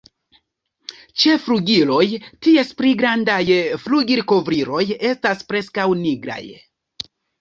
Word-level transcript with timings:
Ĉe 1.23 1.33
flugiloj, 1.41 2.07
ties 2.47 2.71
pli 2.79 2.93
grandaj 3.03 3.43
flugilkovriloj 3.83 4.83
estas 5.11 5.45
preskaŭ 5.53 5.87
nigraj. 6.01 6.43